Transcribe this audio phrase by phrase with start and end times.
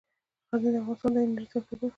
[0.53, 1.87] غزني د افغانستان د انرژۍ سکتور برخه ده.